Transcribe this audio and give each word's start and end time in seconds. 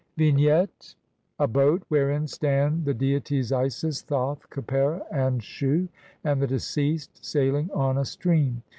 ]Vignette: 0.17 0.95
A 1.37 1.47
boat, 1.47 1.83
wherein 1.87 2.25
stand 2.25 2.85
the 2.85 2.93
deities 2.95 3.51
Isis, 3.51 4.01
Thoth, 4.01 4.49
Khepera, 4.49 5.03
and 5.11 5.43
Shu, 5.43 5.89
and 6.23 6.41
the 6.41 6.47
deceased 6.47 7.23
sailing 7.23 7.69
on 7.71 7.99
a 7.99 8.05
stream. 8.05 8.63